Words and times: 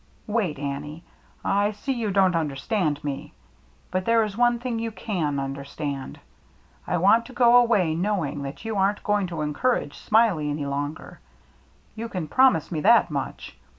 "Wait, 0.25 0.57
Annie. 0.57 1.03
I 1.45 1.69
see 1.69 1.93
you 1.93 2.09
don't 2.09 2.35
understand 2.35 3.03
me. 3.03 3.33
But 3.91 4.03
there 4.05 4.23
is 4.23 4.35
one 4.35 4.57
thing 4.57 4.79
you 4.79 4.89
can 4.89 5.37
under 5.37 5.63
stand. 5.63 6.19
I 6.87 6.97
want 6.97 7.27
to 7.27 7.33
go 7.33 7.57
away 7.57 7.93
knowing 7.93 8.41
that 8.41 8.65
you 8.65 8.75
aren't 8.77 9.03
going 9.03 9.27
to 9.27 9.41
encourage 9.43 9.93
Smiley 9.95 10.49
any 10.49 10.65
longer. 10.65 11.19
AT 11.19 11.19
THE 11.19 11.19
HOUSE 11.19 11.19
ON 11.19 11.21
STILTS 11.21 11.91
87 11.97 12.01
You 12.01 12.09
can 12.27 12.35
promise 12.35 12.71
me 12.71 12.79
that 12.81 13.11
much. 13.11 13.59